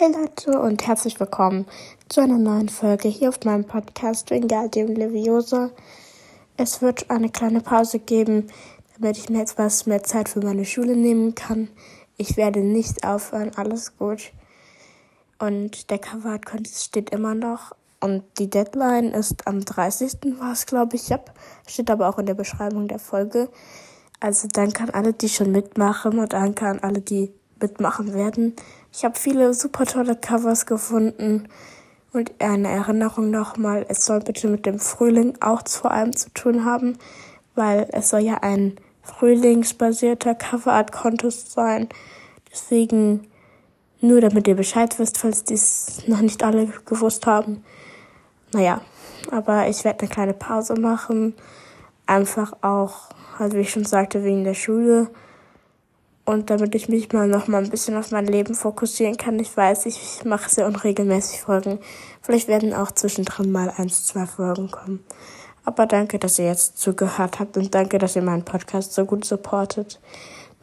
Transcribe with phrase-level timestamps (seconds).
[0.00, 1.66] Hey Leute und herzlich willkommen
[2.08, 5.70] zu einer neuen Folge hier auf meinem Podcast Wingardium Leviosa.
[6.56, 8.46] Es wird eine kleine Pause geben,
[8.94, 11.68] damit ich mir etwas mehr Zeit für meine Schule nehmen kann.
[12.16, 14.30] Ich werde nicht aufhören, alles gut.
[15.40, 17.72] Und der Coverart steht immer noch.
[17.98, 20.12] Und die Deadline ist am 30.
[20.38, 21.08] war es, glaube ich.
[21.08, 21.18] Ja,
[21.66, 23.48] steht aber auch in der Beschreibung der Folge.
[24.20, 28.54] Also danke an alle, die schon mitmachen und danke an alle, die mitmachen werden.
[28.92, 31.48] Ich habe viele super tolle Covers gefunden.
[32.12, 36.64] Und eine Erinnerung nochmal, es soll bitte mit dem Frühling auch vor allem zu tun
[36.64, 36.96] haben,
[37.54, 41.88] weil es soll ja ein frühlingsbasierter Coverart-Contest sein.
[42.50, 43.28] Deswegen
[44.00, 47.64] nur damit ihr Bescheid wisst, falls dies noch nicht alle gewusst haben.
[48.52, 48.80] Naja,
[49.30, 51.34] aber ich werde eine kleine Pause machen.
[52.06, 53.08] Einfach auch,
[53.38, 55.08] also wie ich schon sagte, wegen der Schule.
[56.28, 59.38] Und damit ich mich mal noch mal ein bisschen auf mein Leben fokussieren kann.
[59.38, 61.78] Ich weiß, ich mache sehr unregelmäßig Folgen.
[62.20, 65.02] Vielleicht werden auch zwischendrin mal eins, zwei Folgen kommen.
[65.64, 69.24] Aber danke, dass ihr jetzt zugehört habt und danke, dass ihr meinen Podcast so gut
[69.24, 70.00] supportet.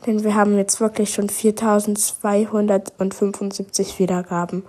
[0.05, 4.61] Denn wir haben jetzt wirklich schon 4275 Wiedergaben.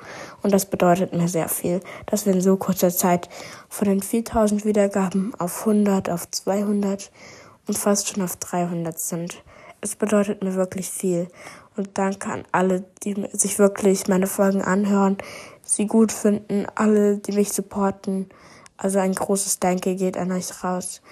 [0.42, 3.28] Und das bedeutet mir sehr viel, dass wir in so kurzer Zeit
[3.68, 7.10] von den 4000 Wiedergaben auf 100, auf 200
[7.68, 9.42] und fast schon auf 300 sind.
[9.86, 11.28] Es bedeutet mir wirklich viel.
[11.76, 15.16] Und danke an alle, die sich wirklich meine Folgen anhören,
[15.62, 18.28] sie gut finden, alle, die mich supporten.
[18.76, 21.02] Also ein großes Danke geht an euch raus.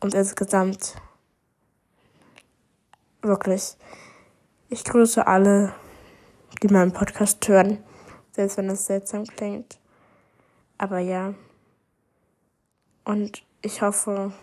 [0.00, 0.96] Und insgesamt
[3.22, 3.78] wirklich,
[4.68, 5.72] ich grüße alle,
[6.62, 7.82] die meinen Podcast hören,
[8.32, 9.78] selbst wenn es seltsam klingt.
[10.76, 11.32] Aber ja.
[13.06, 14.34] Und ich hoffe,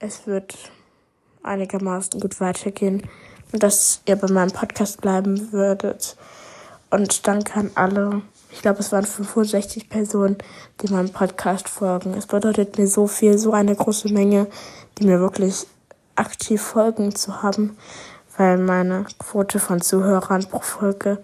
[0.00, 0.72] es wird
[1.44, 3.02] einigermaßen gut weitergehen
[3.52, 6.16] und dass ihr bei meinem Podcast bleiben würdet.
[6.90, 8.22] Und danke an alle.
[8.50, 10.38] Ich glaube, es waren 65 Personen,
[10.80, 12.14] die meinem Podcast folgen.
[12.14, 14.46] Es bedeutet mir so viel, so eine große Menge,
[14.98, 15.66] die mir wirklich
[16.14, 17.76] aktiv folgen zu haben,
[18.36, 21.18] weil meine Quote von Zuhörern pro Folge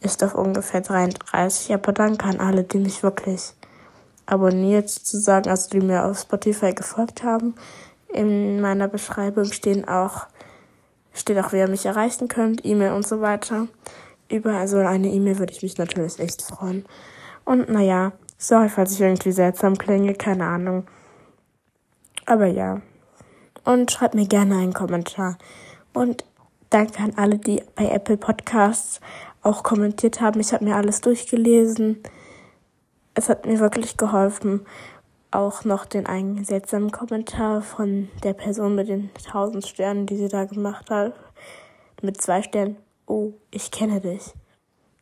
[0.00, 1.74] ist auf ungefähr 33.
[1.74, 3.52] Aber danke an alle, die mich wirklich
[4.26, 7.54] abonniert sozusagen, also die mir auf Spotify gefolgt haben.
[8.12, 10.26] In meiner Beschreibung stehen auch,
[11.12, 13.68] steht auch, wie ihr mich erreichen könnt, E-Mail und so weiter.
[14.28, 16.84] Über also eine E-Mail würde ich mich natürlich echt freuen.
[17.44, 20.86] Und naja, sorry, falls ich irgendwie seltsam klinge, keine Ahnung.
[22.26, 22.80] Aber ja.
[23.64, 25.36] Und schreibt mir gerne einen Kommentar.
[25.92, 26.24] Und
[26.70, 29.00] danke an alle, die bei Apple Podcasts
[29.42, 30.40] auch kommentiert haben.
[30.40, 32.02] Ich habe mir alles durchgelesen.
[33.14, 34.66] Es hat mir wirklich geholfen
[35.30, 40.28] auch noch den einen seltsamen Kommentar von der Person mit den tausend Sternen, die sie
[40.28, 41.14] da gemacht hat.
[42.02, 42.76] Mit zwei Sternen.
[43.06, 44.32] Oh, ich kenne dich.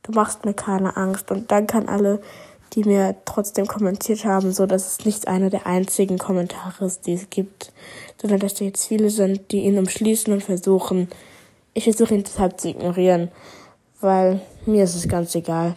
[0.03, 1.31] Du machst mir keine Angst.
[1.31, 2.21] Und danke an alle,
[2.75, 7.15] die mir trotzdem kommentiert haben, so dass es nicht einer der einzigen Kommentare ist, die
[7.15, 7.73] es gibt,
[8.21, 11.09] sondern dass da jetzt viele sind, die ihn umschließen und versuchen.
[11.75, 13.31] Ich versuche ihn deshalb zu ignorieren,
[14.01, 15.77] weil mir ist es ganz egal.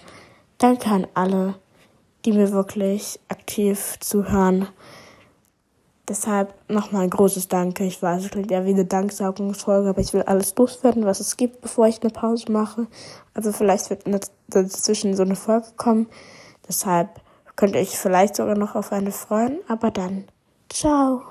[0.57, 1.55] Danke an alle
[2.25, 4.67] die mir wirklich aktiv zuhören.
[6.07, 7.85] Deshalb nochmal ein großes Danke.
[7.85, 11.37] Ich weiß, es klingt ja wie eine Danksaugungsfolge, aber ich will alles loswerden, was es
[11.37, 12.87] gibt, bevor ich eine Pause mache.
[13.33, 14.03] Also vielleicht wird
[14.47, 16.07] dazwischen so eine Folge kommen.
[16.67, 17.21] Deshalb
[17.55, 19.59] könnte ich vielleicht sogar noch auf eine freuen.
[19.67, 20.25] Aber dann,
[20.69, 21.21] ciao.